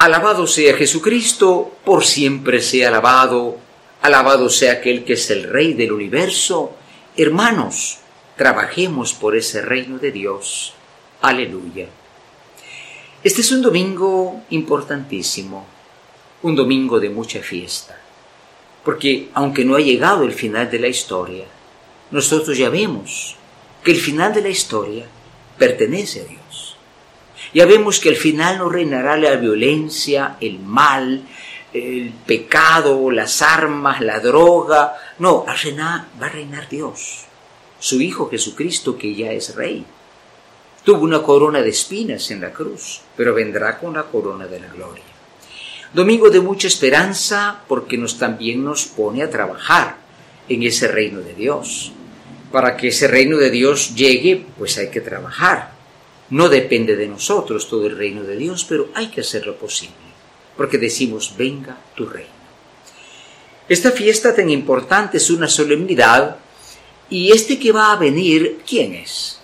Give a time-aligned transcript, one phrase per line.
[0.00, 3.58] Alabado sea Jesucristo, por siempre sea alabado,
[4.00, 6.74] alabado sea aquel que es el Rey del universo.
[7.18, 7.98] Hermanos,
[8.34, 10.72] trabajemos por ese reino de Dios.
[11.20, 11.86] Aleluya.
[13.22, 15.66] Este es un domingo importantísimo,
[16.44, 18.00] un domingo de mucha fiesta,
[18.82, 21.44] porque aunque no ha llegado el final de la historia,
[22.10, 23.36] nosotros ya vemos
[23.84, 25.04] que el final de la historia
[25.58, 26.39] pertenece a Dios.
[27.52, 31.24] Ya vemos que al final no reinará la violencia, el mal,
[31.72, 34.94] el pecado, las armas, la droga.
[35.18, 37.24] No, va a reinar Dios,
[37.78, 39.84] su Hijo Jesucristo que ya es Rey.
[40.84, 44.68] Tuvo una corona de espinas en la cruz, pero vendrá con la corona de la
[44.68, 45.04] gloria.
[45.92, 49.96] Domingo de mucha esperanza porque nos también nos pone a trabajar
[50.48, 51.92] en ese reino de Dios.
[52.52, 55.79] Para que ese reino de Dios llegue, pues hay que trabajar.
[56.30, 59.94] No depende de nosotros todo el reino de Dios, pero hay que hacerlo posible,
[60.56, 62.30] porque decimos, venga tu reino.
[63.68, 66.36] Esta fiesta tan importante es una solemnidad,
[67.08, 69.40] y este que va a venir, ¿quién es?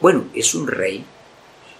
[0.00, 1.04] Bueno, es un rey,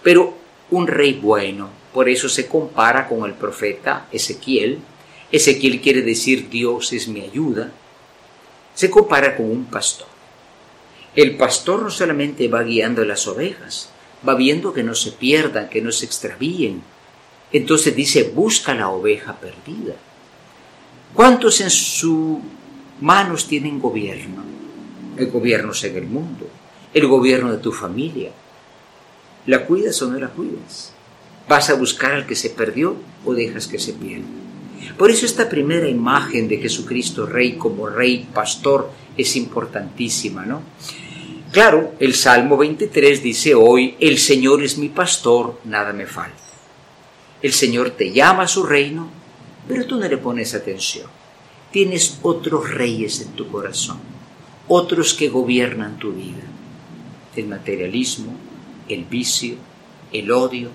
[0.03, 0.35] pero
[0.69, 4.79] un rey bueno, por eso se compara con el profeta Ezequiel.
[5.31, 7.71] Ezequiel quiere decir Dios es mi ayuda.
[8.75, 10.07] Se compara con un pastor.
[11.15, 13.89] El pastor no solamente va guiando las ovejas,
[14.27, 16.81] va viendo que no se pierdan, que no se extravíen.
[17.51, 19.95] Entonces dice, busca la oveja perdida.
[21.13, 22.37] ¿Cuántos en sus
[23.01, 24.43] manos tienen gobierno?
[25.17, 26.47] El gobierno en el mundo,
[26.93, 28.31] el gobierno de tu familia.
[29.45, 30.93] ¿La cuidas o no la cuidas?
[31.47, 34.27] ¿Vas a buscar al que se perdió o dejas que se pierda?
[34.97, 40.61] Por eso esta primera imagen de Jesucristo Rey como Rey Pastor es importantísima, ¿no?
[41.51, 46.35] Claro, el Salmo 23 dice hoy, el Señor es mi pastor, nada me falta.
[47.41, 49.09] El Señor te llama a su reino,
[49.67, 51.07] pero tú no le pones atención.
[51.71, 53.99] Tienes otros reyes en tu corazón,
[54.67, 56.43] otros que gobiernan tu vida.
[57.35, 58.35] El materialismo,
[58.89, 59.55] el vicio,
[60.11, 60.69] el odio.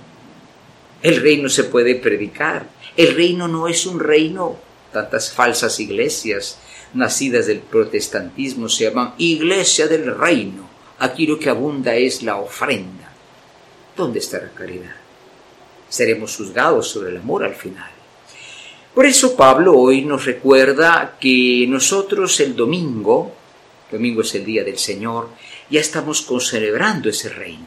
[1.03, 2.67] El reino se puede predicar.
[2.97, 4.57] El reino no es un reino,
[4.91, 6.59] tantas falsas iglesias,
[6.95, 10.72] nacidas del protestantismo se llaman Iglesia del Reino.
[11.03, 13.11] Aquí lo que abunda es la ofrenda.
[13.97, 14.95] ¿Dónde está la caridad?
[15.89, 17.91] Seremos juzgados sobre el amor al final.
[18.95, 23.33] Por eso Pablo hoy nos recuerda que nosotros el domingo,
[23.91, 25.31] domingo es el día del Señor,
[25.69, 27.67] ya estamos celebrando ese reino.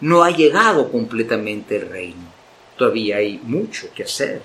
[0.00, 2.26] No ha llegado completamente el reino.
[2.76, 4.42] Todavía hay mucho que hacer.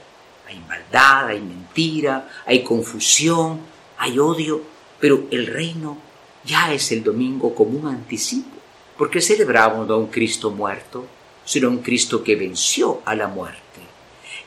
[0.47, 3.59] Hay maldad, hay mentira, hay confusión,
[3.97, 4.61] hay odio,
[4.99, 6.08] pero el reino
[6.43, 8.57] ya es el domingo como un anticipo,
[8.97, 11.05] porque celebramos no a un Cristo muerto,
[11.45, 13.79] sino a un Cristo que venció a la muerte,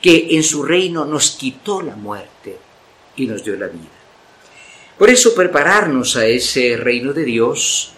[0.00, 2.56] que en su reino nos quitó la muerte
[3.16, 3.88] y nos dio la vida.
[4.98, 7.92] Por eso prepararnos a ese reino de Dios,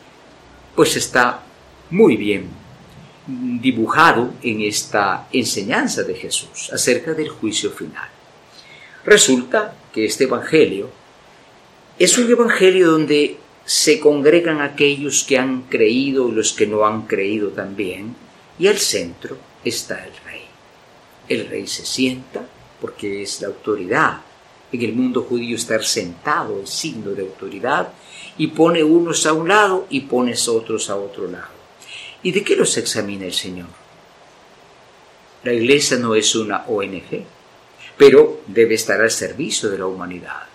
[0.75, 1.43] pues está
[1.91, 2.49] muy bien
[3.27, 8.09] dibujado en esta enseñanza de Jesús acerca del juicio final.
[9.04, 10.91] Resulta que este Evangelio
[11.99, 17.03] es un evangelio donde se congregan aquellos que han creído y los que no han
[17.03, 18.15] creído también,
[18.59, 20.43] y al centro está el rey.
[21.29, 22.47] El rey se sienta
[22.81, 24.21] porque es la autoridad.
[24.73, 27.89] En el mundo judío estar sentado es signo de autoridad
[28.37, 31.55] y pone unos a un lado y pones otros a otro lado.
[32.23, 33.69] ¿Y de qué los examina el Señor?
[35.45, 37.25] La iglesia no es una ONG,
[37.97, 40.53] pero debe estar al servicio de la humanidad.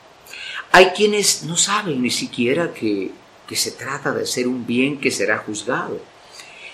[0.71, 3.11] Hay quienes no saben ni siquiera que,
[3.47, 5.99] que se trata de hacer un bien que será juzgado.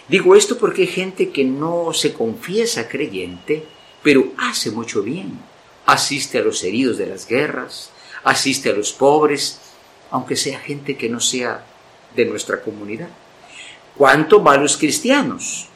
[0.08, 3.66] Digo esto porque hay gente que no se confiesa creyente,
[4.04, 5.40] pero hace mucho bien.
[5.86, 7.92] Asiste a los heridos de las guerras,
[8.24, 9.60] asiste a los pobres,
[10.12, 11.66] aunque sea gente que no sea
[12.16, 13.10] de nuestra comunidad.
[13.96, 15.68] ¿Cuánto malos cristianos?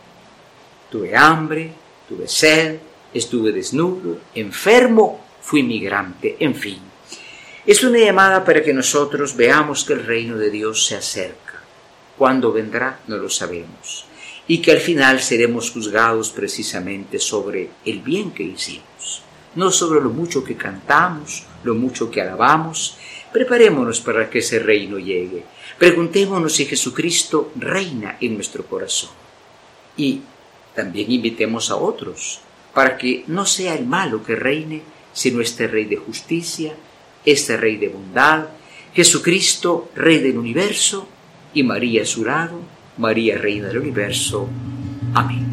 [0.91, 1.71] Tuve hambre,
[2.07, 2.79] tuve sed,
[3.13, 6.88] estuve desnudo, enfermo, fui migrante, en fin.
[7.69, 11.61] Es una llamada para que nosotros veamos que el reino de Dios se acerca.
[12.17, 12.99] ¿Cuándo vendrá?
[13.05, 14.05] No lo sabemos.
[14.47, 19.21] Y que al final seremos juzgados precisamente sobre el bien que hicimos,
[19.53, 22.97] no sobre lo mucho que cantamos, lo mucho que alabamos.
[23.31, 25.43] Preparémonos para que ese reino llegue.
[25.77, 29.11] Preguntémonos si Jesucristo reina en nuestro corazón.
[29.95, 30.21] Y
[30.73, 32.39] también invitemos a otros
[32.73, 34.81] para que no sea el malo que reine,
[35.13, 36.73] sino este Rey de justicia,
[37.31, 38.47] este Rey de bondad,
[38.93, 41.07] Jesucristo, Rey del universo,
[41.53, 42.61] y María su lado,
[42.97, 44.47] María Reina del universo.
[45.13, 45.48] Amén.